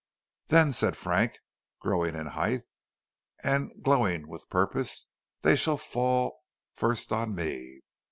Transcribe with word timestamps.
"Then," 0.47 0.71
said 0.71 0.97
Frank, 0.97 1.37
growing 1.79 2.15
in 2.15 2.25
height 2.25 2.61
and 3.43 3.71
glowing 3.83 4.27
with 4.27 4.49
purpose, 4.49 5.05
"they 5.43 5.55
shall 5.55 5.77
fall 5.77 6.39
first 6.73 7.11
on 7.11 7.35
me." 7.35 7.81